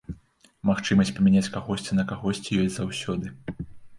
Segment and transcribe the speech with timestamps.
[0.69, 3.33] Магчымасць памяняць кагосьці на кагосьці ёсць заўсёды.